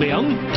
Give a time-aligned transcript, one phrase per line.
[0.00, 0.49] 梁。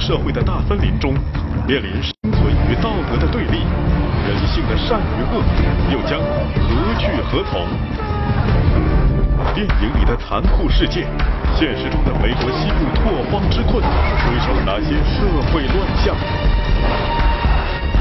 [0.00, 1.12] 社会的大森林中，
[1.68, 3.58] 面临生存与道德的对立，
[4.26, 5.44] 人性的善与恶
[5.92, 7.68] 又将何去何从？
[9.54, 11.06] 电影里的残酷世界，
[11.54, 15.20] 现实中的美国西部拓荒之困，催生了哪些社
[15.52, 16.16] 会乱象？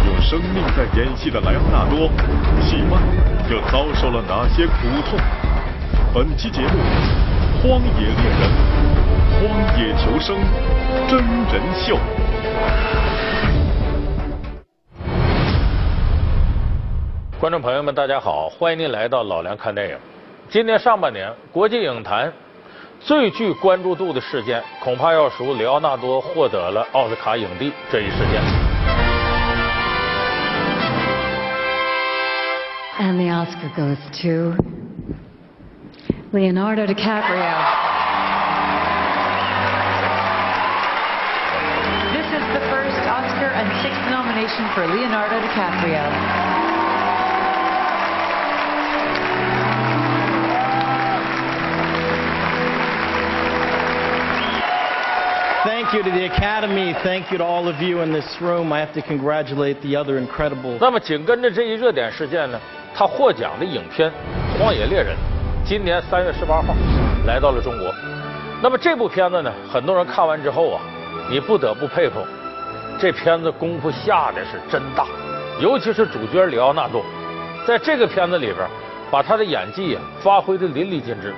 [0.07, 2.09] 用生命在演戏的莱昂纳多，
[2.63, 2.97] 戏外
[3.51, 5.19] 又遭受了哪些苦痛？
[6.13, 6.79] 本期节目
[7.61, 8.49] 《荒野猎人》
[9.49, 10.37] 《荒野求生》
[11.07, 11.97] 真人秀。
[17.39, 19.97] 观众朋友们，大家好，欢迎您来到老梁看电影。
[20.49, 22.33] 今年上半年，国际影坛
[22.99, 28.41] 最具关注度的事件，恐怕要数里奥纳多获得了奥斯卡影帝这一事件。
[32.99, 34.55] And the Oscar goes to
[36.33, 37.88] Leonardo DiCaprio.
[44.48, 46.00] nomination for Leonardo DiCaprio.
[55.64, 56.94] Thank you to the Academy.
[57.02, 58.72] Thank you to all of you in this room.
[58.72, 60.78] I have to congratulate the other incredible.
[60.80, 62.58] 那么紧跟着这一热点事件呢，
[62.94, 64.10] 他获奖的影片《
[64.58, 65.14] 荒野猎人》，
[65.68, 66.74] 今年三月十八号
[67.26, 67.94] 来到了中国。
[68.62, 70.80] 那么这部片子呢，很多人看完之后啊，
[71.28, 72.20] 你不得不佩服，
[72.99, 75.05] 这片子功夫下的是真大，
[75.61, 77.01] 尤其是主角里奥纳多，
[77.65, 78.67] 在这个片子里边，
[79.09, 81.33] 把他的演技啊发挥的淋漓尽致，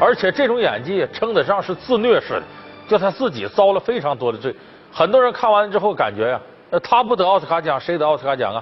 [0.00, 2.42] 而且这种演技称得上是自虐式的，
[2.88, 4.52] 就他自己遭了非常多的罪。
[4.90, 6.40] 很多人看完之后感觉呀、
[6.70, 8.60] 那他不得奥斯卡奖，谁得奥斯卡奖啊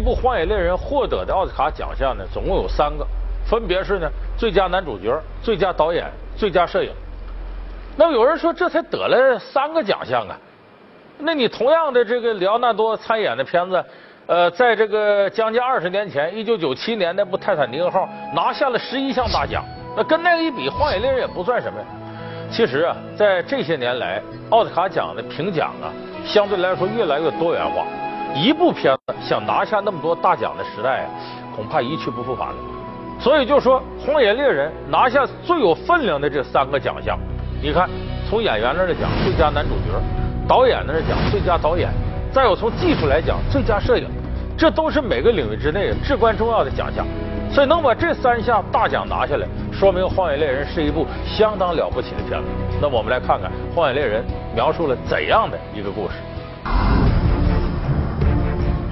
[0.00, 3.06] 一部《荒野猎人》获得的奥斯卡奖项呢，总共有三个，
[3.44, 6.90] 分别是呢最佳男主角、最佳导演、最佳摄影。
[7.98, 10.34] 那么有人说，这才得了三个奖项啊？
[11.18, 13.84] 那你同样的这个里奥纳多参演的片子，
[14.26, 19.62] 呃，在这个将近二十年前，一九九七年那部《泰坦尼克号》拿下了十一项大奖，
[19.94, 21.84] 那跟那个一比，《荒野猎人》也不算什么呀。
[22.50, 25.92] 其实啊，在这些年来，奥斯卡奖的评奖啊，
[26.24, 27.84] 相对来说越来越多元化。
[28.34, 31.10] 一部片子想拿下那么多大奖的时代啊，
[31.54, 32.54] 恐怕一去不复返了。
[33.18, 37.18] 所以就说《荒野猎人》拿下最有分量的这三个奖项，
[37.62, 37.88] 你看，
[38.28, 39.92] 从演员那儿讲，最佳男主角；
[40.48, 41.90] 导演那儿讲，最佳导演；
[42.32, 44.06] 再有从技术来讲，最佳摄影，
[44.56, 47.06] 这都是每个领域之内至关重要的奖项。
[47.52, 52.46] 所以能把这三项大奖拿下来，说明《荒野猎人》是一部相当了不起的片子。
[52.80, 54.22] 那我们来看看《荒野猎人》
[54.54, 56.14] 描述了怎样的一个故事。《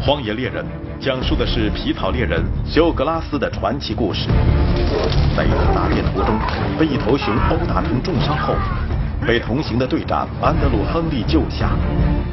[0.08, 0.64] 荒野猎人》
[1.04, 4.30] 讲述的是皮草猎人休格拉斯的传奇故事。
[5.36, 6.34] 在一次打猎途中，
[6.78, 8.54] 被一头熊殴打成重伤后，
[9.26, 11.72] 被同行的队长安德鲁·亨利救下。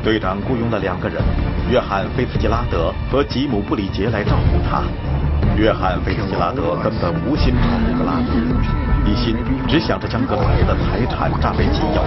[0.02, 1.22] 队长雇佣了两个人，
[1.70, 4.82] 约翰·菲茨杰拉德和吉姆·布里杰来照顾他。
[5.58, 8.40] 约翰·菲茨杰拉德根本无心照顾格拉斯，
[9.04, 9.36] 一心
[9.68, 12.02] 只想着将格拉斯的财产占为己有，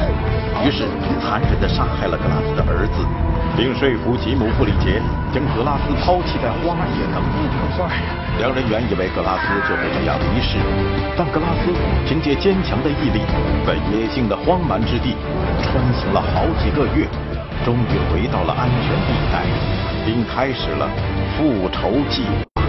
[0.64, 0.88] 于是
[1.20, 3.04] 残忍地杀害了格拉斯的儿子，
[3.58, 5.02] 并说服吉姆·布里杰
[5.34, 7.20] 将格拉斯抛弃在荒野等。
[8.38, 10.58] 两人原以为格拉斯就会这样离世，
[11.18, 11.74] 但格拉斯
[12.06, 13.18] 凭借坚强的毅力，
[13.66, 15.16] 在野性的荒蛮之地
[15.60, 17.04] 穿行了好几个月，
[17.64, 19.42] 终于回到了安全地带，
[20.06, 20.88] 并开始了
[21.36, 22.62] 复仇计划。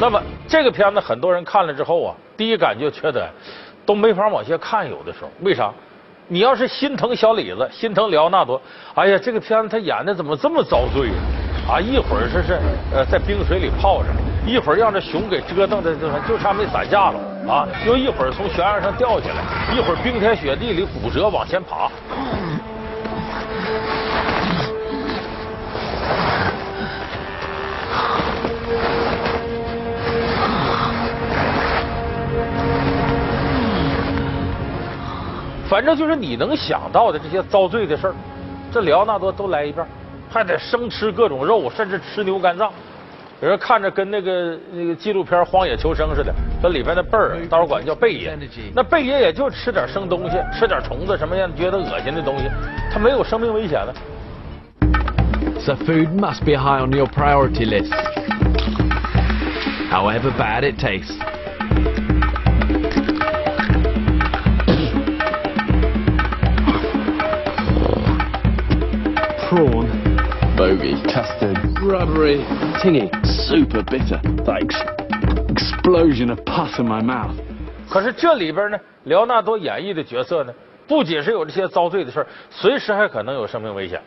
[0.00, 3.30] 那么这个片子很多人看了之后啊，第一感觉觉得
[3.86, 5.72] 都没法往下看，有的时候为啥？
[6.32, 8.58] 你要是心疼小李子，心疼里奥纳多，
[8.94, 11.14] 哎呀，这个片子他演的怎么这么遭罪呀？
[11.68, 12.58] 啊，一会儿这是
[12.90, 14.08] 呃在冰水里泡着，
[14.46, 21.90] 一会儿让这熊给折腾的就就差没散架了啊，又一会儿从悬崖上掉下来，一会儿冰天雪地里骨折往前爬。
[35.72, 38.14] 反正就是你能想到的这些遭罪的事儿，
[38.70, 39.82] 这里奥纳多都来一遍，
[40.30, 42.70] 还得生吃各种肉，甚至吃牛肝脏。
[43.40, 46.30] 有人看着跟那个那个纪录片《荒野求生》似的，
[46.62, 48.36] 这里边的贝儿，大伙管叫贝爷。
[48.74, 52.50] 那贝爷也就吃点生东西，吃点虫子，什么样觉得恶心的东西，
[52.92, 53.94] 他没有生命危险的。
[55.58, 57.94] So food must be high on your priority list.
[59.90, 61.16] However bad it tastes.
[70.72, 70.94] Bogey.
[71.12, 71.58] Custard.
[71.82, 72.38] Rubbery.
[72.80, 73.10] Tingy.
[73.26, 74.20] Super bitter.
[74.46, 74.74] That ex
[75.50, 77.36] explosion of pus in my mouth.
[77.90, 80.52] 可是这里边呢，莱昂纳多演绎的角色呢，
[80.88, 84.00] 不仅是有这些遭罪的事儿，随时还可能有生命危险。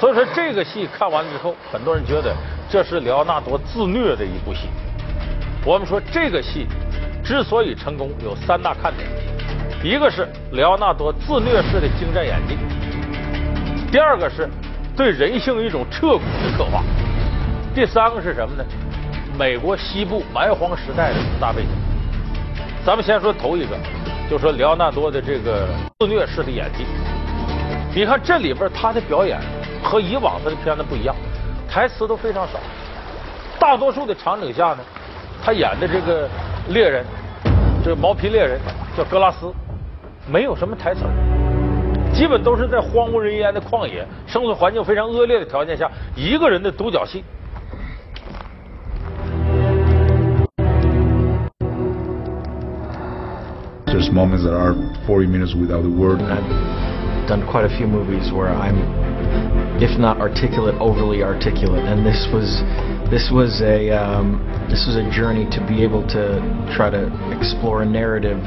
[0.00, 0.22] 所以说
[0.54, 2.32] 这个戏看完之后，很多人觉得
[2.70, 4.68] 这是莱昂纳多自虐的一部戏。
[5.66, 6.68] 我们说这个戏
[7.24, 9.08] 之所以成功，有三大看点：
[9.82, 12.54] 一个是莱昂纳多自虐式的精湛演技；
[13.90, 14.48] 第二个是
[14.96, 16.84] 对人性一种彻骨的刻画；
[17.74, 18.64] 第三个是什么呢？
[19.36, 21.68] 美国西部蛮荒时代的大背景。
[22.86, 23.76] 咱们先说头一个，
[24.30, 25.66] 就说莱昂纳多的这个
[25.98, 26.86] 自虐式的演技。
[27.92, 29.40] 你看这里边他的表演
[29.84, 31.14] 和以往他的片子不一样，
[31.68, 32.58] 台词都非常少，
[33.60, 34.78] 大多数的场景下呢，
[35.44, 36.28] 他演的这个
[36.70, 37.04] 猎人，
[37.84, 38.58] 这个毛皮猎人
[38.96, 39.52] 叫格拉斯，
[40.26, 41.02] 没有什么台词，
[42.12, 47.22] 基本都是在荒无人烟的旷野，生存环境非常恶劣的条件下，一个人的独角戏。
[53.86, 54.74] There's moments that are
[55.06, 56.20] 40 minutes without a word.
[56.20, 58.74] I've done quite a few movies where I'm,
[59.81, 62.61] if not articulate, overly articulate, and this was,
[63.09, 64.39] this was a, um,
[64.69, 66.41] this was a journey to be able to
[66.75, 68.39] try to explore a narrative.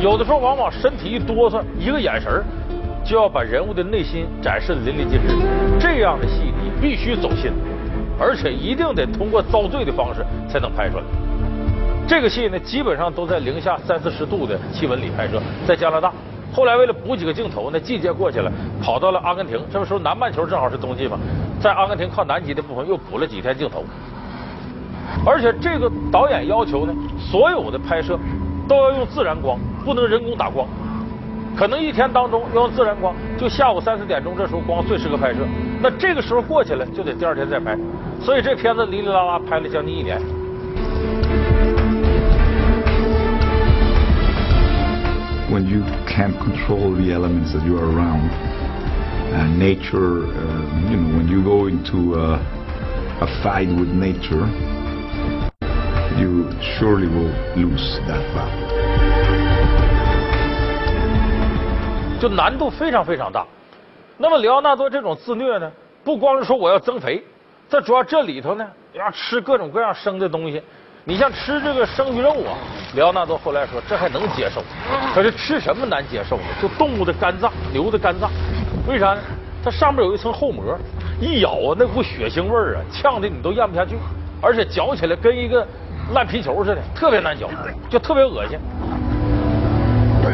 [0.00, 2.44] 有的时候往往身体一哆嗦，一个眼神儿
[3.02, 5.34] 就要把人物的内心展示的淋漓尽致。
[5.80, 7.50] 这样的戏你必须走心，
[8.19, 11.03] 而且一定得通过遭罪的方式才能拍出来。
[12.07, 16.11] 这个戏呢，基本上都在零下三四十度的气温里拍摄，在加拿大。
[16.51, 18.51] 后来为了补几个镜头呢，季节过去了，
[18.81, 19.59] 跑到了阿根廷。
[19.71, 21.17] 这个时候南半球正好是冬季嘛，
[21.61, 23.85] 在阿根廷靠南极的部分又补了几天镜头。
[25.25, 28.17] 而且这个导演要求呢，所有的拍摄
[28.67, 30.67] 都要用自然光，不能人工打光。
[31.59, 35.39] 可能一天当中要用自然光，就下午三四点钟这时候光最适合拍摄。
[35.81, 37.77] 那这个时候过去了，就得第二天再拍。
[38.21, 40.17] 所以这片子哩哩啦啦拍了将近一年。
[45.51, 48.29] When you can't control the elements that you are around,
[49.33, 52.39] uh, nature, uh, you know, when you go into a
[53.43, 54.47] fight with nature,
[56.17, 56.49] you
[56.79, 58.68] surely will lose that battle.
[62.19, 63.45] 就难度非常非常大。
[64.17, 65.71] 那么里奥纳多这种自虐呢，
[66.03, 67.23] 不光是说我要增肥，
[67.69, 70.61] 这主要这里头呢要吃各种各样生的东西。
[71.05, 72.53] 你像吃这个生鱼肉啊，
[72.93, 74.61] 里奥纳多后来说这还能接受，
[75.15, 76.43] 可是吃什么难接受呢？
[76.61, 78.29] 就动物的肝脏，牛的肝脏，
[78.87, 79.21] 为啥呢？
[79.63, 80.77] 它上面有一层厚膜，
[81.19, 83.95] 一咬啊，那股血腥味儿啊，呛的你都咽不下去，
[84.41, 85.65] 而且嚼起来跟一个
[86.13, 87.49] 烂皮球似的，特别难嚼，
[87.89, 88.59] 就特别恶心。
[90.21, 90.29] 这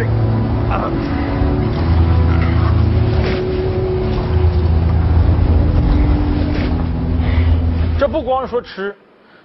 [8.15, 8.95] 不光说吃，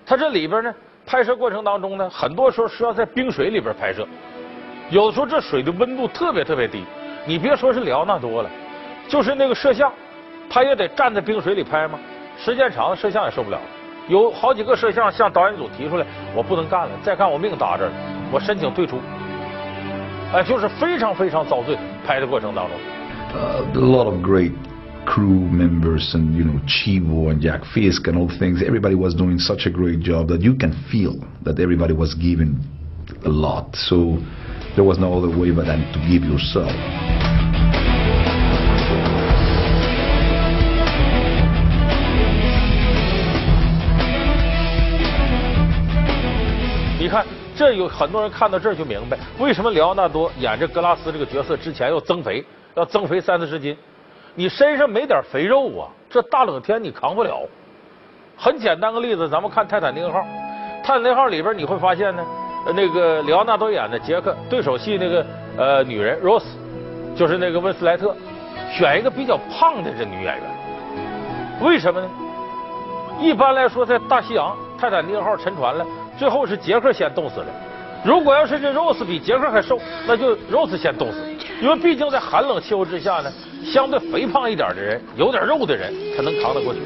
[0.07, 0.73] 它这里边呢，
[1.05, 4.07] 拍摄过程当中呢，很多时候是要在冰水里边拍摄，
[4.91, 6.85] 有的时候这水的温度特别特别低，
[7.27, 8.51] 你别说是里奥纳多了，
[9.09, 9.93] 就是那个摄像，
[10.49, 11.99] 他也得站在冰水里拍嘛，
[12.39, 13.59] 时间长了摄像也受不了。
[14.07, 17.95] 有好几个摄像向导演组提出来，我不能干了，再干我命搭这儿了，
[18.31, 19.01] 我申请退出。
[20.33, 22.77] 哎，就是非常非常遭罪，拍的过程当中。
[23.35, 24.53] A lot of great
[25.06, 29.38] crew members and you know Chivo and Jack Fisk and all things, everybody was doing
[29.38, 32.58] such a great job that you can feel that everybody was giving
[33.24, 33.76] a lot.
[33.76, 34.18] So
[34.76, 36.72] there was no other way but than to give yourself.
[46.98, 47.24] 你看，
[47.56, 52.44] 这有很多人看到这儿就明白，为什么里奥纳多演这格拉斯这个角色之前要增肥，
[52.76, 53.78] 要增肥三四十斤。
[54.35, 57.41] 你身上没点肥肉啊，这大冷天你扛不了。
[58.37, 60.19] 很简单个例子，咱们看《泰坦尼克号》，
[60.83, 62.25] 《泰坦尼克号》里边你会发现呢，
[62.75, 65.27] 那个里奥纳多演的杰克对手戏那个
[65.59, 66.47] 呃女人 Rose，
[67.15, 68.17] 就是那个温斯莱特，
[68.73, 70.43] 选一个比较胖的这女演员，
[71.61, 72.09] 为什么呢？
[73.21, 75.85] 一般来说，在大西洋，泰坦尼克号沉船了。
[76.17, 77.47] 最后是杰克先冻死的。
[78.03, 81.19] 如果要是这 Rose 比杰克还瘦，那就 Rose 先冻死。
[81.61, 83.31] 因为毕竟在寒冷气候之下呢，
[83.65, 86.81] 相对肥胖一点的人，有点肉的人才能扛得过去。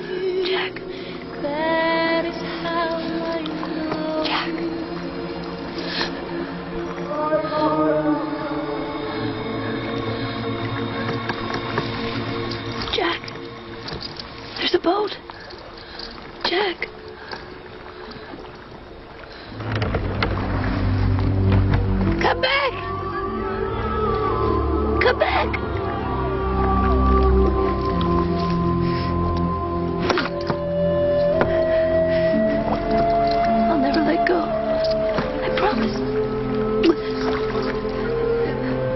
[12.93, 15.17] Jack，there's a boat，Jack。
[22.21, 22.73] Come back!
[25.01, 25.64] Come back!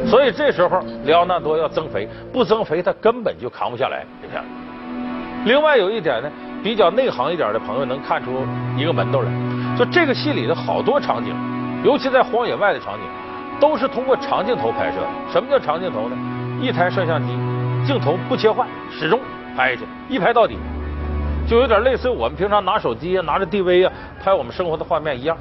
[0.08, 4.04] 所以这时候，里奥纳多要增肥，不增肥他根本就扛不下来。
[4.22, 4.42] 你看，
[5.44, 6.30] 另外有一点呢，
[6.62, 8.46] 比较内行一点的朋友能看出
[8.76, 9.30] 一个门道来，
[9.76, 11.34] 就这个戏里的好多场景，
[11.84, 13.02] 尤其在荒野外的场景。
[13.60, 14.98] 都是通过长镜头拍摄。
[15.32, 16.16] 什么叫长镜头呢？
[16.62, 17.36] 一台摄像机，
[17.84, 19.18] 镜头不切换，始终
[19.56, 20.56] 拍下去，一拍到底，
[21.44, 25.36] 就有点类似于我们平常拿手机啊、拿着 DV 啊拍我们生活的画面一样。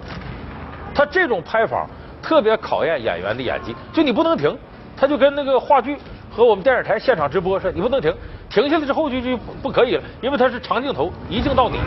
[0.96, 1.86] 他这种拍法
[2.22, 4.58] 特别考验演员的演技，就你不能停，
[4.96, 5.98] 他就跟那个话剧
[6.30, 8.14] 和我们电视台现场直播似的，你不能停，
[8.50, 11.78] 停下来之后就就不可以了，因为它是长镜头，一镜到底。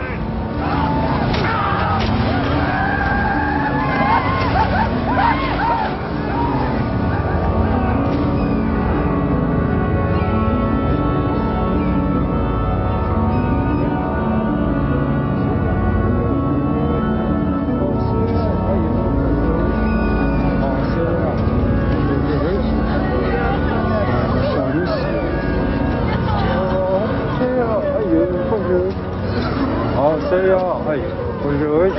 [30.41, 30.57] 哎呀，
[30.89, 31.03] 哎呀，
[31.43, 31.93] 我惹你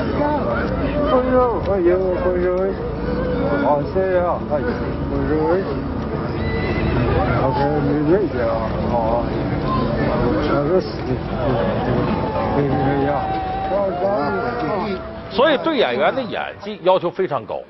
[15.31, 17.61] 所以对演员的演技要求非常高，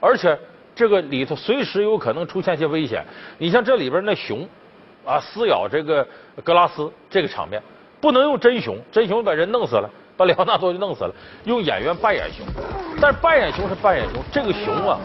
[0.00, 0.38] 而且
[0.74, 3.02] 这个里头随时有可能出现些危险。
[3.38, 4.46] 你像这里边那熊
[5.06, 6.06] 啊撕咬这个
[6.44, 7.62] 格拉斯这个场面，
[8.02, 11.14] 不能用真熊，真熊把人弄死了，把里奥纳多就弄死了。
[11.44, 12.46] 用演员扮演熊，
[13.00, 14.98] 但是扮演熊是扮演熊，这个熊啊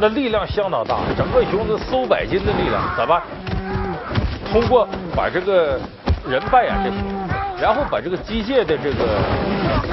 [0.00, 3.20] 那力量相当大，整个熊是四五百斤的力量，咋办？
[4.52, 5.80] 通过把这个
[6.24, 6.98] 人扮演这熊。
[7.60, 9.04] 然后把这个机械的这个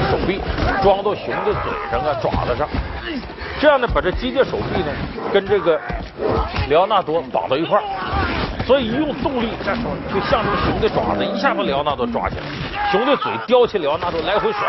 [0.10, 0.40] 手臂
[0.82, 2.66] 装到熊的嘴上啊、爪子上，
[3.60, 4.92] 这样呢，把这机械手臂呢
[5.34, 5.78] 跟这个
[6.70, 7.84] 里奥纳多绑到一块儿，
[8.68, 12.44] 所以一用动力，这时候就像这熊的爪子一下把里奥纳多抓起来，
[12.92, 14.60] 熊的嘴叼起里奥纳多来回甩。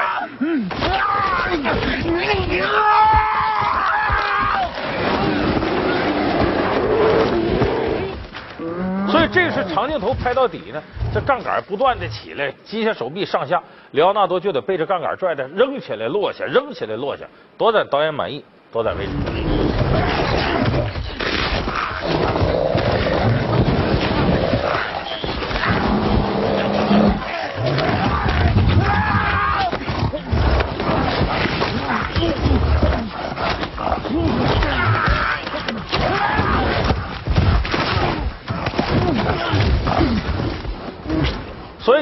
[9.11, 10.81] 所以这是长镜头拍到底呢，
[11.13, 17.25] 这杠杆不断的起来，机械手臂上下，里奥纳多就得被这杠杆拽着扔起来落下，扔起来落下，
[17.57, 19.11] 多在导演满意，多在为止。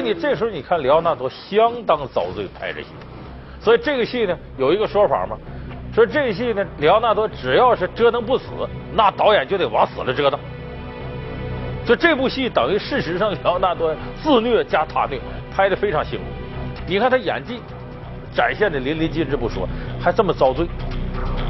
[0.07, 2.87] 你这时候你看里奥纳多相当遭罪拍这戏，
[3.59, 5.37] 所以这个戏呢有一个说法嘛，
[5.93, 8.45] 说这戏呢里奥纳多只要是折腾不死，
[8.93, 10.39] 那导演就得往死了折腾。
[11.85, 15.19] 所以这部戏等于事实上里奥纳多自虐加他虐，
[15.53, 16.25] 拍的非常辛苦。
[16.87, 17.59] 你看他演技
[18.33, 19.67] 展现的淋漓尽致不说，
[19.99, 20.65] 还这么遭罪。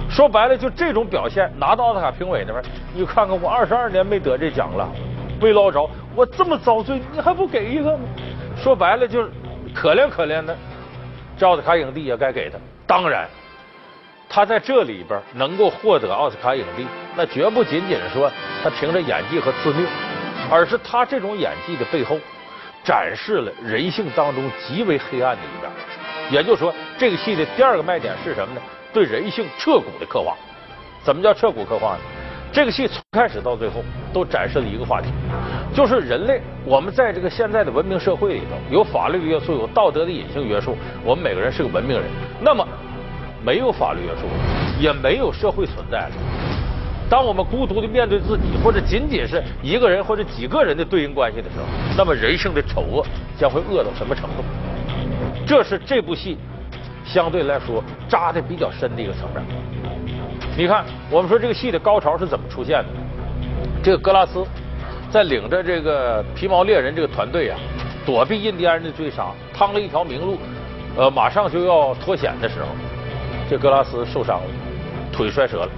[0.10, 2.64] 说白了就这种表现，拿到奥斯卡评委那边，
[2.96, 4.90] 你看看我二十二年没得这奖了。
[5.40, 8.04] 没捞着，我这么遭罪，你还不给一个吗？
[8.62, 9.32] 说白了就是
[9.74, 10.56] 可怜可怜的，
[11.38, 12.58] 这奥斯卡影帝也该给他。
[12.86, 13.28] 当然，
[14.28, 16.86] 他在这里边能够获得奥斯卡影帝，
[17.16, 18.32] 那绝不仅仅是说
[18.64, 19.88] 他凭着演技和自虐，
[20.50, 22.18] 而是他这种演技的背后
[22.84, 25.72] 展示了人性当中极为黑暗的一面。
[26.30, 28.62] 也就是说，这个戏的第二个卖点是什么呢？
[28.92, 30.36] 对人性彻骨的刻画。
[31.04, 32.00] 怎么叫彻骨刻画呢？
[32.52, 35.10] 这个戏从开始到最后都展示了一个话题，
[35.74, 42.06] 就是人类，我们在这个现在的文明社会里头，有法律的约束，有道德的隐性约束，我们每个人是个文明人。
[42.42, 42.68] 那么，
[43.44, 44.28] 没有法律约束，
[44.82, 46.12] 也没有社会存在了。
[47.10, 53.06] 当我们孤独的面对自己，或者仅仅是一个人或者几个人的对应关系的时候，那么人性的丑恶
[53.38, 54.44] 将会恶到什么程度？
[55.46, 56.38] 这是这部戏
[57.06, 59.44] 相对来说扎的比较深的一个层面。
[60.58, 62.86] 你看，我们说这个戏的高潮是怎么出现的？
[63.84, 64.44] 这个格拉斯
[65.12, 67.58] 在领着这个皮毛猎人这个团队啊，
[68.06, 70.38] 躲避印第安人的追杀，趟了一条明路，
[70.98, 72.68] 呃，马上就要脱险的时候，
[73.50, 74.48] 这格拉斯受伤了，
[75.12, 75.70] 腿摔折了，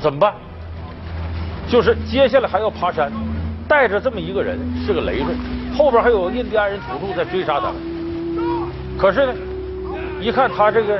[0.00, 0.34] 怎么办？
[1.68, 3.12] 就是接下来还要爬山，
[3.68, 5.34] 带着这么一个人是个累赘，
[5.76, 7.74] 后边还有印第安人土著在追杀他们。
[8.98, 9.34] 可是呢，
[10.20, 10.98] 一看他这个。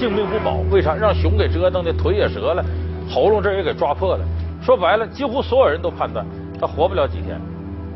[0.00, 2.64] 性命不保，为啥让熊给折腾的腿也折了，
[3.06, 4.24] 喉咙这也给抓破了？
[4.64, 6.24] 说白了，几乎所有人都判断
[6.58, 7.38] 他活不了几天，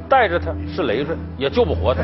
[0.06, 2.02] 带着他是累赘，也救不活他。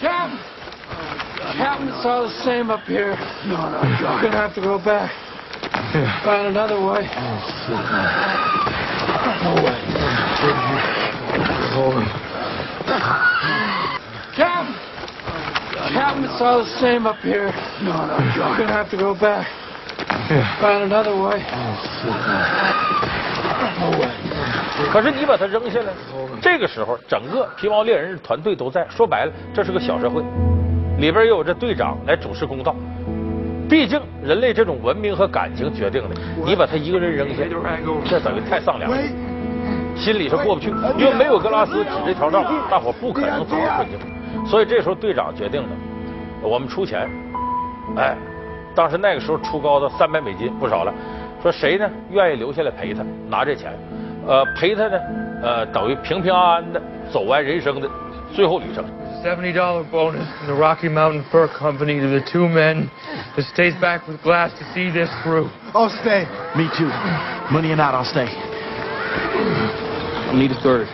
[0.00, 0.38] Captain,
[1.58, 3.16] Captain, it's all the same up here.
[3.44, 5.10] No, no, you're gonna have to go back.
[6.24, 7.08] Find another way.
[9.42, 9.74] No way.
[14.34, 14.74] Captain!
[14.74, 14.74] Captain,
[15.90, 17.52] it's all the same up here.
[17.82, 19.46] No, no, you're gonna have to go back.
[20.60, 21.42] Find another way.
[23.80, 24.10] No way.
[24.92, 25.92] 可是你把他扔下来，
[26.40, 28.86] 这个时候整个皮毛猎人团队都在。
[28.88, 30.22] 说白了，这是个小社会，
[30.98, 32.74] 里边也有这队长来主持公道。
[33.68, 37.42] 毕竟人类这种文明和感情决定的，你把他一个人扔下，
[38.08, 38.90] 这等于太丧良。
[39.96, 43.98] 心里是过不去，因为没有格拉斯指这条道，大伙不可能走出困境。
[44.46, 45.68] 所以这时候队长决定的，
[46.42, 47.08] 我们出钱，
[47.96, 48.16] 哎，
[48.74, 50.92] 当时那个时候出高的三百美金不少了，
[51.42, 53.72] 说谁呢愿意留下来陪他拿这钱，
[54.26, 54.98] 呃，陪他呢，
[55.42, 57.88] 呃，等于平平安安的走完人生的
[58.32, 58.84] 最后旅程。
[59.20, 62.88] Seventy dollar bonus from the Rocky Mountain Fur Company to the two men
[63.34, 65.48] that stays back with glass to see this through.
[65.74, 66.24] I'll stay.
[66.54, 66.88] Me too.
[67.50, 68.28] Money and out, I'll stay.
[70.30, 70.86] I need a third.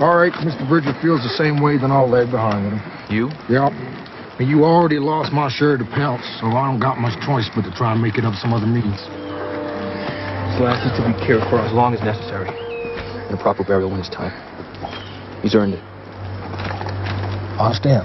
[0.00, 0.68] All right, Mr.
[0.68, 2.82] Bridger feels the same way, then I'll lag behind with him.
[3.08, 3.30] You?
[3.48, 3.72] Yep.
[4.38, 7.48] And you already lost my share of the pelts, so I don't got much choice
[7.54, 9.00] but to try and make it up some other means.
[10.60, 12.48] Glass is to be cared for as long as necessary.
[12.48, 14.32] And a proper burial when it's time.
[15.40, 15.82] He's earned it.
[17.58, 18.04] I understand.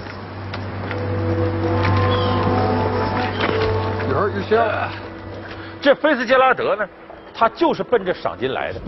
[4.07, 4.91] You hurt yourself?
[5.81, 6.87] 这菲斯杰拉德呢，
[7.33, 8.79] 他就是奔着赏金来的。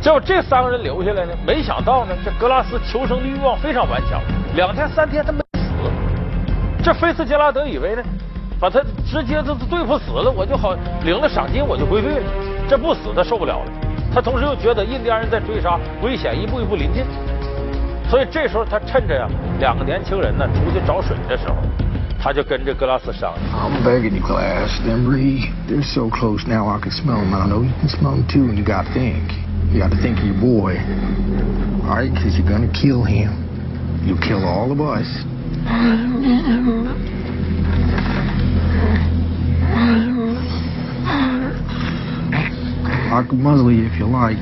[0.00, 4.20] 结果这三个人留下来呢，没想到呢，这格拉斯求生的欲望非常顽强，
[4.54, 5.60] 两天三天他没死。
[6.82, 8.02] 这菲斯杰拉德以为呢，
[8.60, 12.24] 把他直接就对付死了，我就好领了赏金，我就归队了。
[12.68, 13.72] 这不死他受不了了，
[14.14, 17.04] 他同时又觉得印第安人在追杀，危险一步一步临近，
[18.08, 19.26] 所以这时候他趁着呀
[19.58, 21.56] 两个年轻人呢出去找水的时候，
[22.20, 23.42] 他就跟这格拉斯商量。
[29.72, 30.18] You, got to think.
[30.18, 30.76] Of your boy.
[31.84, 33.44] All right, because you're going to kill him.
[34.04, 35.06] You'll kill all of us.
[43.08, 44.36] I can muzzle you if you like.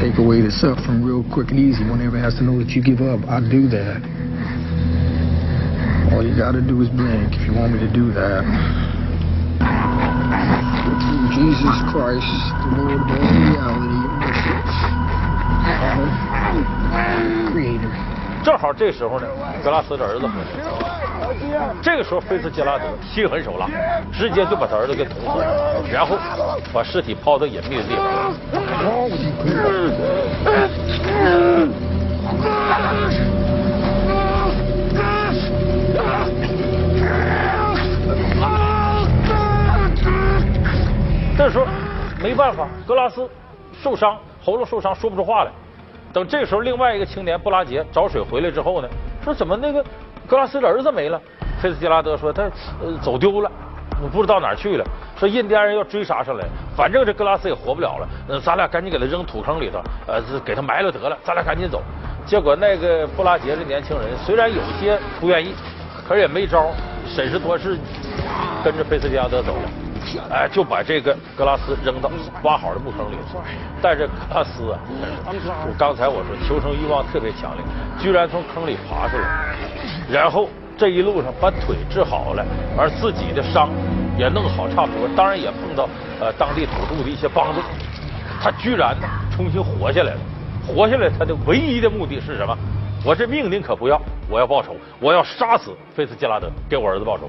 [0.00, 1.84] Take away the suffering real quick and easy.
[1.84, 3.20] Whenever never has to know that you give up.
[3.28, 4.02] I do that.
[6.12, 8.44] All you gotta do is blink if you want me to do that.
[11.32, 12.24] Jesus Christ,
[12.62, 13.22] the Lord of all
[13.52, 14.00] reality,
[15.80, 16.08] Father,
[17.52, 17.92] Creator.
[18.44, 19.26] 正好这时候呢，
[19.62, 20.72] 格拉斯的儿子回来了。
[21.80, 23.68] 这个时候，菲斯杰拉德心狠手辣，
[24.12, 26.18] 直接就把他儿子给捅死了，然后
[26.72, 28.34] 把尸体抛到隐秘的地方。
[41.42, 41.66] 这时候
[42.22, 43.28] 没办法，格拉斯
[43.82, 45.50] 受伤，喉咙受伤，说不出话来。
[46.12, 48.88] 等这时候，另外一个青年布拉杰找水回来之后呢，
[49.24, 49.84] 说怎么那个
[50.28, 51.20] 格拉斯的儿子没了？
[51.60, 52.44] 菲斯杰拉德说他
[52.80, 53.50] 呃走丢了，
[54.00, 54.84] 我不知道哪儿去了。
[55.16, 56.44] 说印第安人要追杀上来，
[56.76, 61.82] 反正这格拉斯也活不了了，呃，咱俩赶紧给他扔土坑里头，呃，给他埋了得了，咱俩赶紧走。
[62.24, 65.52] 结果那个布拉杰这年轻人虽然有些不愿意，
[66.06, 66.70] 可是也没招，
[67.04, 67.76] 审时度势，
[68.62, 69.81] 跟着菲斯杰拉德走了。
[70.30, 72.10] 哎，就把这个格拉斯扔到
[72.42, 73.16] 挖好的木坑里。
[73.80, 74.78] 但是格拉斯啊，
[75.78, 77.64] 刚才我说求生欲望特别强烈，
[77.98, 79.54] 居然从坑里爬出来，
[80.10, 82.44] 然后这一路上把腿治好了，
[82.76, 83.68] 而自己的伤
[84.18, 85.08] 也弄好差不多。
[85.16, 85.88] 当然也碰到
[86.20, 87.60] 呃当地土著的一些帮助，
[88.40, 90.20] 他居然呢重新活下来了。
[90.66, 92.56] 活下来他的唯一的目的是什么？
[93.04, 97.28] 我这命您可不要，我要报仇，我要杀死菲斯杰拉德，给我儿子报仇。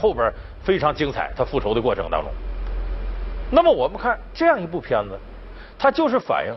[0.00, 0.32] 后边
[0.62, 1.30] 非常精彩。
[1.36, 2.30] 他复仇的过程当中，
[3.50, 5.18] 那么我们看这样一部片子，
[5.78, 6.54] 它就是反映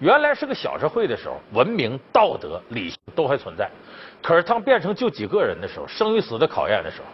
[0.00, 3.70] 原来是个小社会的时候，文明、道德、理性都还存在。
[4.20, 7.04] 可是当变成就几个人的时候，生与死的考验的时候，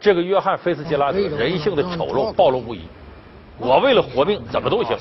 [0.00, 2.86] 这个约翰·菲斯杰拉德人性的丑陋暴露无遗。
[3.58, 4.96] 我为了活命，怎么都行。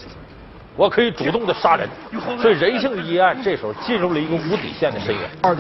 [0.76, 1.88] 我可以主动的杀人，
[2.42, 5.30] 所以人性的阴暗这时候进入了一个无底线的深渊。
[5.42, 5.54] The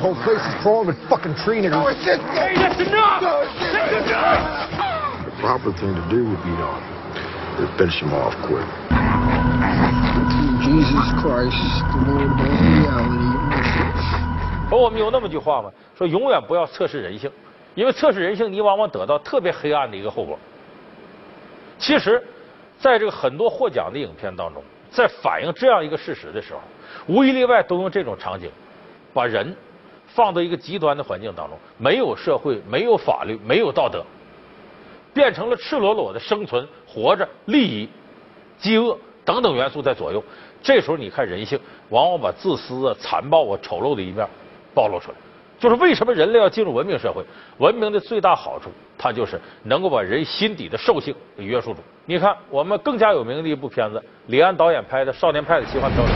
[0.00, 1.72] whole place is crawling with fucking tree niggers.
[1.72, 3.20] No, it's just, hey, that's enough!
[3.20, 4.40] That's enough!
[5.26, 6.80] The proper thing to do would be to,
[7.60, 8.64] to finish him off quick.
[10.64, 11.52] Jesus Christ.
[14.70, 15.70] 说我们有那么句话吗？
[15.94, 17.30] 说永远不要测试人性，
[17.74, 20.38] 因为测试人性，你往往得到特别黑暗的一个后果。
[21.78, 22.22] 其实。
[22.84, 26.60] 在这个很多获奖的影片当中，在反映这样一个事实的时候，
[27.06, 28.50] 无一例外都用这种场景，
[29.14, 29.56] 把人
[30.06, 34.04] 放到一个极端的环境当中，没有社会，没有法律，没有道德，
[35.14, 37.88] 变成了赤裸裸的生存、活着、利益、
[38.58, 40.22] 饥饿等等元素在左右。
[40.62, 44.28] 这时候你看人性，往往把自私啊、残暴啊、丑陋的一面
[44.74, 45.16] 暴露出来。
[45.64, 47.24] 就是为什么人类要进入文明社会？
[47.56, 51.80] 文明的最大好处，它就是能够把人心底的兽性给约束住。
[52.04, 56.14] 你看，我们更加有名的一部片子，李安导演拍的《少年派的奇幻漂流》。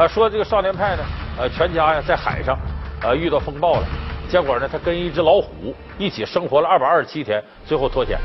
[0.00, 1.02] 啊，说这个少年派呢，
[1.40, 2.56] 呃，全家呀在海上，
[3.02, 3.86] 呃，遇到风暴了，
[4.30, 8.18] 结果呢，他跟一只老虎一起生活了二百二十七天，最后脱险。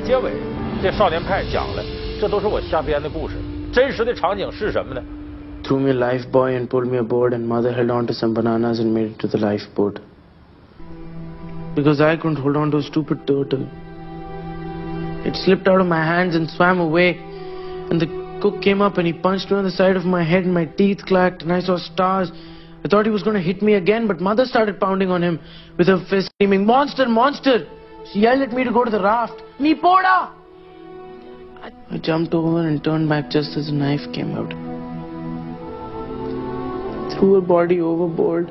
[0.00, 0.32] 结尾，
[0.82, 1.82] 这少年派讲了，
[2.20, 3.34] 这都是我瞎编的故事。
[3.72, 5.02] 真实的场景是什么呢？
[5.62, 8.80] Threw me a life buoy and pulled me aboard, and mother held on to some bananas
[8.80, 10.00] and made it to the lifeboat.
[11.74, 13.66] Because I couldn't hold on to a stupid turtle.
[15.24, 17.18] It slipped out of my hands and swam away,
[17.90, 18.08] and the
[18.40, 20.64] cook came up and he punched me on the side of my head, and my
[20.64, 22.32] teeth clacked, and I saw stars.
[22.84, 25.38] I thought he was going to hit me again, but mother started pounding on him
[25.76, 27.66] with her fist, screaming, Monster, monster!
[28.11, 29.41] She yelled at me to go to the raft.
[29.59, 30.31] Nipoda!
[31.61, 34.49] I, I jumped over and turned back just as the knife came out.
[37.17, 38.49] Threw her body overboard.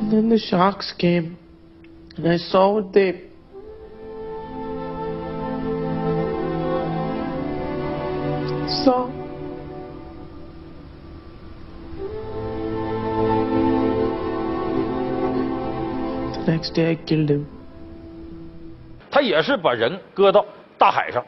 [0.00, 1.38] And then the sharks came.
[2.16, 3.28] And I saw what they...
[8.84, 9.19] saw.
[16.50, 17.44] Next day I killed him.
[19.08, 20.44] 他也是把人搁到
[20.76, 21.24] 大海上，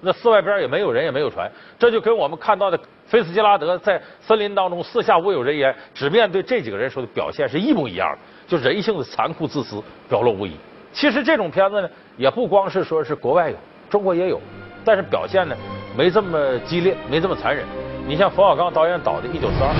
[0.00, 10.56] 那四外边也没有人，也没有船，这就跟我们看到的菲斯杰拉德在森林当中四下无有人烟，只面对这几个人说的表现是一模一样的，就人性的残酷自私表露无遗。
[10.92, 13.56] 其实这种片子呢，也不光是说是国外有，
[13.90, 14.40] 中国也有，
[14.84, 15.56] 但是表现呢
[15.96, 17.64] 没这么激烈，没这么残忍。
[18.06, 19.70] 你像冯小刚导演导的《一九四二》，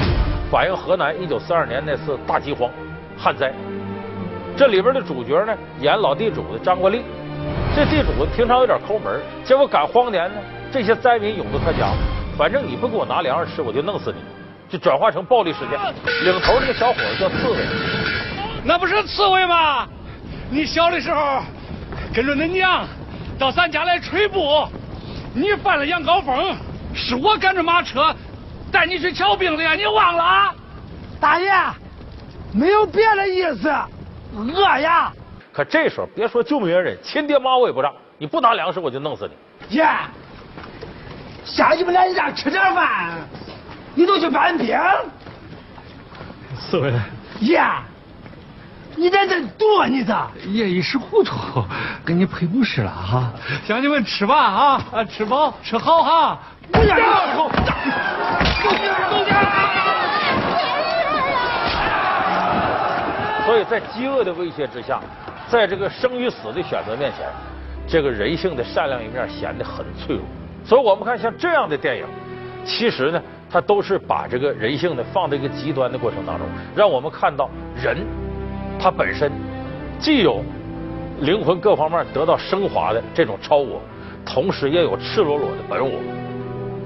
[0.51, 2.69] 反映河南一九四二年那次大饥荒、
[3.17, 3.53] 旱灾。
[4.59, 7.03] 这里边的主角呢，演老地主的张国立。
[7.77, 10.41] 这地主平常有点抠门，结果赶荒年呢，
[10.73, 11.93] 这些灾民涌到他家，
[12.37, 14.19] 反正你不给我拿粮食吃，我就弄死你，
[14.69, 15.79] 就转化成暴力事件。
[16.25, 17.59] 领头这个小伙子叫刺猬，
[18.65, 19.87] 那不是刺猬吗？
[20.51, 21.41] 你小的时候
[22.13, 22.85] 跟着恁娘
[23.39, 24.67] 到咱家来吹布，
[25.35, 26.57] 你犯了羊羔疯，
[26.95, 28.13] 是我赶着马车
[28.73, 30.53] 带你去瞧病的呀，你忘了啊？
[31.21, 31.49] 大爷，
[32.53, 33.73] 没有别的意思，
[34.37, 35.13] 饿呀。
[35.53, 39.77] 可这时候别说救命恩人，亲爹妈我也不让，你不拿粮食我就弄死你。
[39.77, 39.85] 爷，
[41.45, 43.19] 下你们来家吃点饭，
[43.95, 44.79] 你都去搬兵。
[46.57, 46.93] 四位，
[47.41, 47.61] 爷，
[48.95, 50.31] 你在这躲你的？
[50.47, 51.65] 爷一时糊涂，
[52.05, 53.33] 给你赔不是了哈。
[53.67, 56.39] 乡亲们吃吧啊，啊吃饱吃好哈。
[56.71, 56.97] 不要！
[63.49, 65.01] 所以在饥饿的威胁之下。
[65.49, 67.27] 在这个生与死的选择面前，
[67.89, 70.23] 这个人性的善良一面显得很脆弱。
[70.63, 72.05] 所以我们看像这样的电影，
[72.67, 77.49] 其实呢，它都是把这个人性呢放在一个极端的过程当中，让我们看到
[77.83, 77.97] 人
[78.79, 79.33] 他本身
[79.99, 80.43] 既有
[81.21, 83.81] 灵魂各方面得到升华的这种超我，
[84.27, 85.99] 同时也有赤裸裸的本我。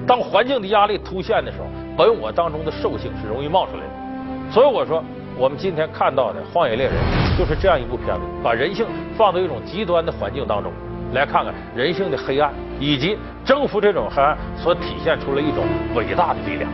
[0.07, 1.65] 当环境的压力突现的时候，
[1.97, 4.53] 本我当中的兽性是容易冒出来的。
[4.53, 5.03] 所以我说。
[5.35, 6.93] 我们今天看到的《荒野猎人》
[7.37, 8.85] 就是这样一部片子，把人性
[9.17, 10.71] 放到一种极端的环境当中，
[11.13, 15.65] 来看看人性的黑暗，以及征服这种黑暗所体现出了一种
[15.95, 16.69] 伟大的力量。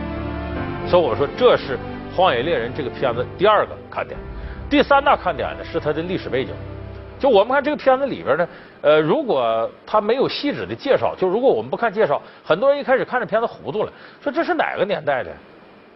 [0.86, 1.76] 所以我说，这是
[2.14, 4.18] 《荒野猎人》这个片子第二个看点。
[4.68, 6.52] 第三大看点呢是它的历史背景。
[7.18, 8.46] 就我们看这个片子里边呢，
[8.82, 13.92] 呃，如果它没有细致的介绍，就如果我们不看介绍，很多人一开始看这片子糊涂了，
[14.22, 15.30] 说这是哪个年代的？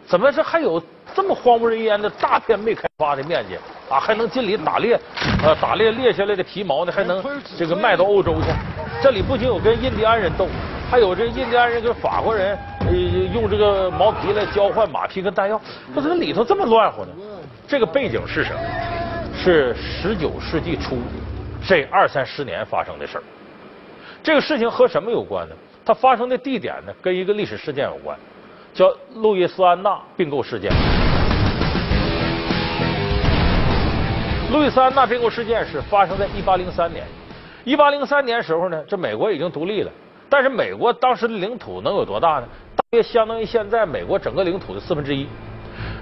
[0.07, 0.83] 怎么是还有
[1.15, 3.57] 这么荒无人烟的大片没开发的面积
[3.89, 3.99] 啊？
[3.99, 4.99] 还能进里打猎？
[5.43, 7.23] 呃，打猎猎下来的皮毛呢，还能
[7.57, 8.49] 这个卖到欧洲去？
[9.03, 10.47] 这里不仅有跟印第安人斗，
[10.91, 15.61] 还有这印第安人跟法国人呃用这个毛皮来交换马匹跟弹药。
[15.95, 17.11] 这里头这么乱乎呢？
[17.67, 18.61] 这个背景是什么？
[19.37, 20.99] 是十九世纪初
[21.67, 23.25] 这二三十年发生的事儿。
[24.23, 25.55] 这个事情和什么有关呢？
[25.85, 28.19] 它发生的地点呢，跟一个历史事件有关。
[28.75, 30.71] 叫路易斯安那并购事件。
[34.53, 37.05] 路易斯安那并购事件是发生在一八零三年。
[37.63, 39.91] 一八零三年时候呢，这美国已经独立了，
[40.29, 42.49] 但是美国当时的领土能有多大呢？
[42.75, 45.27] 大约相当于现在美国整个领土的四分之一。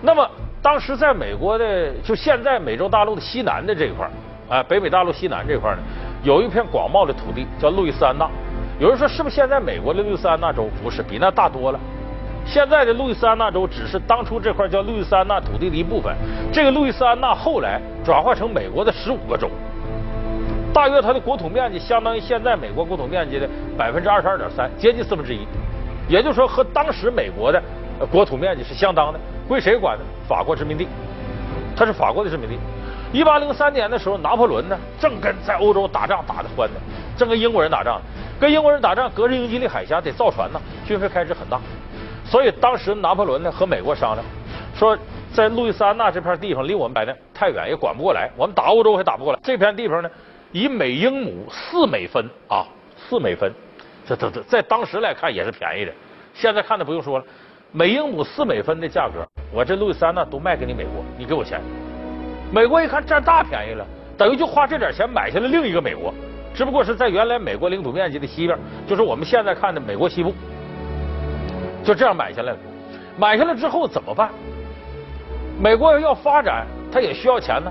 [0.01, 0.29] 那么
[0.63, 4.11] 当时在美国的，就现在美洲大陆的西南的这一块
[4.49, 5.79] 啊，北美大陆西南这块呢，
[6.25, 8.27] 有一片广袤的土地叫路易斯安那。
[8.81, 10.69] 有人说，是不是现在美国的路易斯安那州？
[10.83, 11.79] 不是，比那大多了。
[12.45, 16.15] 现在的路易斯安那州只是当初这块叫路易斯安那土地的一部分。
[16.53, 19.49] 这个路易斯安那后来转化成美国的十五个州，
[20.73, 25.47] 大约它的国土面积相当于现在美国国土面积的百分之二十二点三，接近四分之一。
[26.09, 27.63] 也就是说，和当时美国的
[28.11, 29.19] 国土面积是相当的。
[29.49, 30.05] 归谁管呢？
[30.29, 30.87] 法国殖民地，
[31.77, 32.59] 它是法国的殖民地。
[33.13, 36.81] 一八零三年的时候，拿破仑呢正跟在欧洲打仗打得欢呢，
[37.17, 38.01] 正跟英国人打仗，
[38.41, 41.61] 跟英国人打仗隔着英吉利海峡得造船呢，军费开支很大。
[42.33, 44.25] 所以当时拿破仑呢和美国商量，
[44.75, 44.97] 说
[45.35, 49.39] 在路易斯安那这片地方离我们摆的太远也管不过来，我们打欧洲还打不过来。
[49.43, 50.11] 这片地方呢
[50.51, 52.65] 以每英亩四美分啊，
[52.97, 53.53] 四美分，
[54.07, 55.93] 这这这在当时来看也是便宜的。
[56.33, 57.25] 现在看的不用说了，
[57.71, 61.61] 每英亩四美分的价格，我这路易斯安那都卖给你美国，你给我钱。
[62.51, 66.15] 美国一看占大便宜了，等于就花这点钱买下了另一个美国，
[66.55, 70.33] 只不过是在原来美国领土面积的西边，就是我们现在看的美国西部。
[71.85, 72.59] 就这样买下来了，
[73.19, 74.31] 买下来之后怎么办？
[75.61, 77.71] 美国要发展，它也需要钱呢。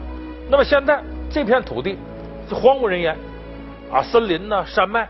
[0.49, 1.97] 那么现在这片土地
[2.49, 3.17] 荒无人烟
[3.91, 5.07] 啊，森林呐、山脉，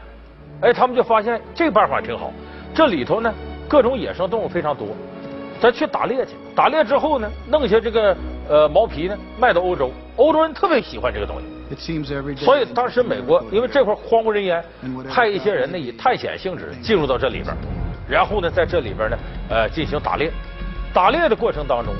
[0.61, 2.31] 哎，他们就发现这办法挺好。
[2.73, 3.33] 这里头呢，
[3.67, 4.87] 各种野生动物非常多，
[5.59, 6.33] 咱去打猎去。
[6.55, 8.15] 打猎之后呢，弄些这个
[8.47, 11.45] 呃毛皮呢，卖到欧洲，欧洲人特别喜欢这个东西。
[12.35, 14.63] 所以当时美国因为这块荒无人烟，
[15.09, 17.55] 派一些人呢以探险性质进入到这里边。
[18.11, 19.17] 然后呢，在这里边呢，
[19.49, 20.29] 呃，进行打猎。
[20.93, 21.95] 打猎的过程当中，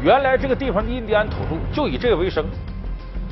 [0.00, 2.44] 原来这个地方的印第安土著就以这个为生，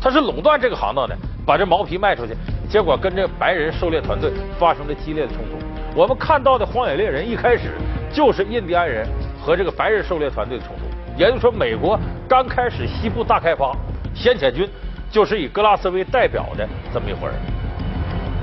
[0.03, 1.17] 他是垄断这个行当的，
[1.47, 2.35] 把这毛皮卖出去，
[2.69, 5.65] 结果跟这白人狩猎团队发生了激烈的冲突。
[5.95, 7.71] 我们看到的《荒野猎人》一开始
[8.13, 9.07] 就是印第安人
[9.41, 10.83] 和这个白人狩猎团队的冲突，
[11.17, 11.97] 也就是说，美国
[12.29, 13.73] 刚开始西部大开发，
[14.13, 14.69] 先遣军
[15.09, 17.37] 就是以格拉斯为代表的这么一伙人。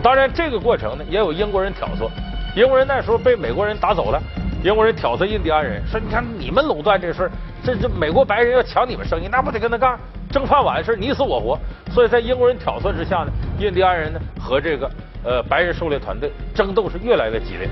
[0.01, 2.09] 当然，这个过程呢，也有英国人挑唆。
[2.53, 4.21] 英国人那时候被美国人打走了，
[4.61, 7.31] 英国人挑唆印第安人说：“你看你们垄断这事儿，
[7.63, 9.97] 这这美国白人要抢你们生意，那不得跟他干？
[10.29, 11.57] 争饭碗的事你死我活。
[11.93, 14.89] 所以在英国人挑唆之下呢，印第安人呢和这个
[15.23, 17.69] 呃白人狩猎团队争斗是越来越激烈。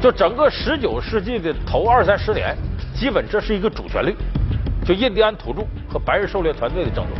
[0.00, 2.56] 就整个十九世纪的头二三十年，
[2.94, 4.14] 基本这是一个主旋律，
[4.84, 7.16] 就印第安土著和白人狩猎团队的争夺。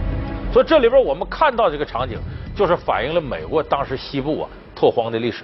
[0.53, 2.17] 所以这里边我们看到这个场景，
[2.55, 5.43] 就是反映了美国当时西部啊拓荒的历史。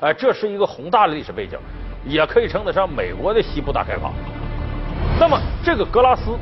[0.00, 1.58] 哎，这是一个宏大的历史背景，
[2.04, 4.12] 也可以称得上美国的西部大开发。
[5.18, 6.36] 那么这个格拉斯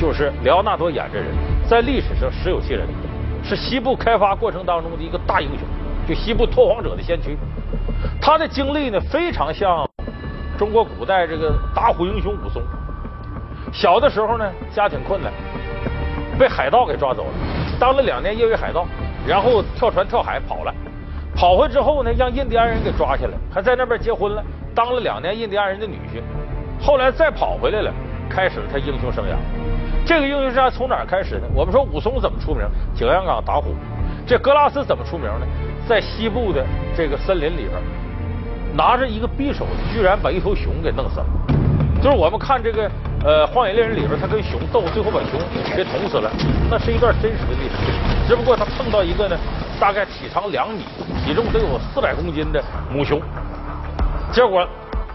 [0.00, 1.26] 就是莱奥纳多演这人，
[1.68, 2.86] 在历史上实有其人，
[3.44, 5.68] 是西部开发过程当中的一个大英雄，
[6.08, 7.36] 就西部拓荒者的先驱。
[8.18, 9.86] 他的经历呢，非常像
[10.56, 12.62] 中国古代这个打虎英雄武松。
[13.72, 15.30] 小的时候呢，家庭困难，
[16.38, 17.32] 被海盗给抓走了，
[17.78, 18.86] 当了两年业余海盗，
[19.26, 20.74] 然后跳船跳海跑了。
[21.40, 26.20] 跑回之后呢，让印第安人给抓起来，还在那边结婚了，当了两年印第安人的女婿。
[26.78, 27.90] 后来再跑回来了，
[28.28, 29.34] 开始了他英雄生涯。
[30.04, 31.46] 这个英雄生涯从哪儿开始呢？
[31.54, 32.66] 我们说武松怎么出名？
[32.94, 33.74] 景阳冈打虎。
[34.26, 35.46] 这格拉斯怎么出名呢？
[35.88, 36.62] 在西部的
[36.94, 37.72] 这个森林里边，
[38.76, 41.26] 拿着一个匕首，居然把一头熊给弄死了。
[42.02, 42.90] 就是我们看这个
[43.24, 45.40] 呃《荒野猎人》里边，他跟熊斗，最后把熊
[45.74, 46.30] 给捅死了，
[46.70, 48.28] 那是一段真实的历史。
[48.28, 49.36] 只不过他碰到一个呢，
[49.80, 50.84] 大概体长两米、
[51.24, 52.62] 体重得有四百公斤的
[52.92, 53.18] 母熊，
[54.30, 54.64] 结果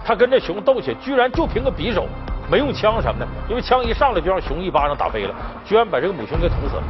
[0.03, 2.07] 他跟这熊斗起，居然就凭个匕首，
[2.49, 6.83] 没用枪什么的，因为枪一上来就让熊一巴掌打飞了，居然把这个母熊给捅死了。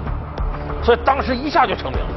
[0.81, 2.07] 所以当时一下就成名了。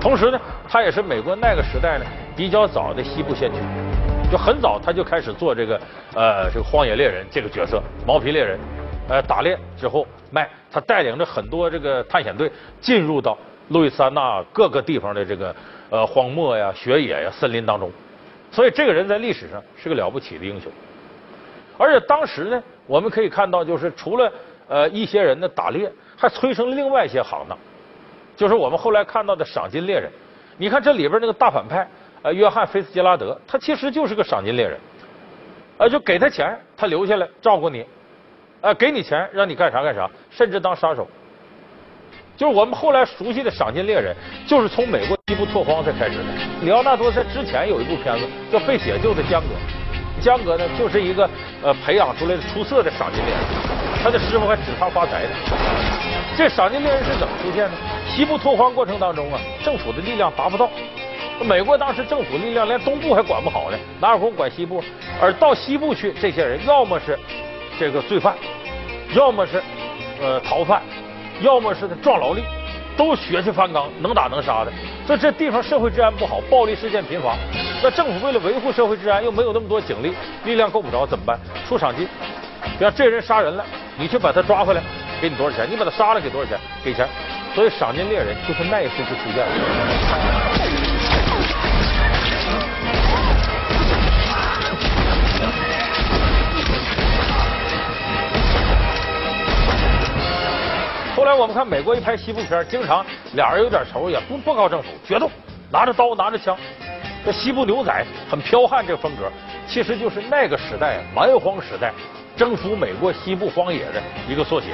[0.00, 2.04] 同时呢，他也是美国那个时代呢
[2.36, 3.58] 比较早的西部先驱。
[4.32, 5.80] 就很早他就开始做这个
[6.14, 8.58] 呃这个荒野猎人这个角色，毛皮猎人，
[9.08, 15.54] 呃打猎之后卖，他带领着很多这个探险队进入到路易斯安那各个地方的这个
[15.90, 17.90] 呃荒漠呀、雪野呀、森林当中，
[18.50, 20.70] 所以这个人在历史上是个了不起的英雄。
[21.78, 24.32] 而且当时呢，我们可以看到，就是除了
[24.68, 27.58] 呃一些人的打猎，还催生另外一些行当，
[28.36, 30.10] 就是我们后来看到的赏金猎人。
[30.56, 31.88] 你看这里边那个大反派。
[32.22, 34.80] 呃，约翰·菲斯杰拉德，他其实就是个赏金猎人，
[35.76, 37.84] 呃，就给他钱，他留下来照顾你，
[38.62, 41.06] 呃，给你钱让你干啥干啥，甚至当杀手。
[42.36, 44.14] 就是我们后来熟悉的赏金猎人，
[44.46, 46.24] 就是从美国西部拓荒才开始的。
[46.62, 49.48] 里奥纳多在之前有一部片子叫《被解救的江格》，
[50.24, 51.28] 江格呢就是一个
[51.62, 53.40] 呃培养出来的出色的赏金猎人，
[54.02, 55.30] 他的师傅还指他发财呢。
[56.36, 57.70] 这赏金猎人是怎么出现的？
[58.08, 60.68] 西部拓荒过程当中啊，政府的力量达不到。
[61.40, 64.82] 美国当时政府力量连东部还管不好呢，哪有空管西部？
[65.20, 67.18] 而到西部去，这些人要么是
[67.78, 68.34] 这个罪犯，
[69.14, 69.62] 要么是
[70.20, 70.82] 呃逃犯，
[71.40, 72.42] 要么是壮劳力，
[72.96, 74.72] 都血气方刚，能打能杀的。
[75.06, 77.36] 所以这地方社会治安不好，暴力事件频发。
[77.82, 81.38] 那政府为了维护社会治安，又没有那么多警力，力量够不着，怎么办？
[81.68, 82.08] 出赏金。
[82.78, 83.64] 比方这人杀人了，
[83.98, 84.80] 你去把他抓回来，
[85.20, 85.68] 给你多少钱？
[85.70, 86.58] 你把他杀了，给多少钱？
[86.82, 87.06] 给钱。
[87.54, 90.53] 所以赏金猎人就是那一时就出现了。
[101.16, 105.30] 后来我们看美国一拍西部片，经常俩人有点仇也不不告政府，决斗，
[105.70, 106.56] 拿着刀拿着枪。
[107.24, 109.30] 这西部牛仔很彪悍，这风格
[109.64, 111.92] 其实就是那个时代蛮荒时代
[112.36, 114.70] 征服美国西部荒野的一个缩写。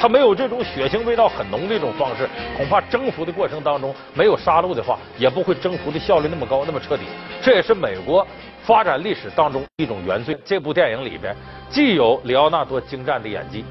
[0.00, 7.04] 他没有这种血腥味道很浓的一种方式，恐怕征服的过程当中没有杀戮的话，也不会征服的效率那么高那么彻底。
[7.40, 8.26] 这也是美国
[8.64, 10.36] 发展历史当中一种原罪。
[10.44, 11.34] 这部电影里边
[11.70, 13.64] 既有里奥纳多精湛的演技，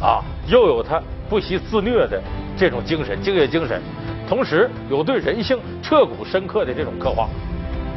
[0.00, 2.20] 啊，又有他不惜自虐的
[2.56, 3.80] 这种精神、敬业精神，
[4.28, 7.28] 同时有对人性彻骨深刻的这种刻画，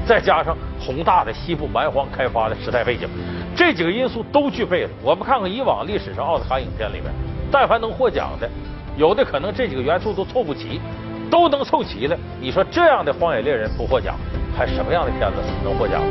[0.06, 3.08] 再加上宏大的西部蛮荒开发的时代背景，
[3.56, 4.90] 这几个因素都具备了。
[5.02, 7.06] 我们看看以往历史上奥斯卡影片里面。
[7.52, 8.50] 但凡能获奖的，
[8.98, 10.82] 有的可能这几个元素都凑不齐，
[11.30, 12.18] 都能凑齐了。
[12.42, 14.16] 你说这样的荒野猎人不获奖，
[14.58, 16.02] 还什么样的片子能获奖？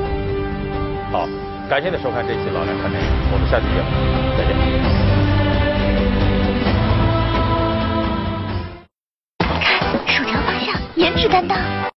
[1.10, 1.26] 好，
[1.68, 4.81] 感谢您收看这期老梁看电影，我们下期节目再见。
[11.22, 11.82] 是担当